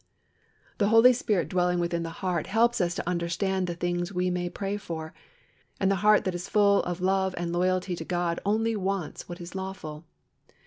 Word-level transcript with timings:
The 0.79 0.87
Holy 0.87 1.13
Spirit 1.13 1.47
dwelling 1.47 1.77
within 1.79 2.01
the 2.01 2.09
heart 2.25 2.47
helps 2.47 2.81
us 2.81 2.95
to 2.95 3.07
understand 3.07 3.67
the 3.67 3.75
things 3.75 4.11
we 4.11 4.31
may 4.31 4.49
pray 4.49 4.75
for, 4.77 5.13
and 5.79 5.91
the 5.91 5.97
heart 6.01 6.23
that 6.23 6.33
is 6.33 6.49
full 6.49 6.81
of 6.85 7.01
love 7.01 7.35
and 7.37 7.53
loyalty 7.53 7.95
to 7.97 8.03
God 8.03 8.39
only 8.43 8.75
wants 8.75 9.29
what 9.29 9.39
is 9.39 9.53
lawful. 9.53 10.05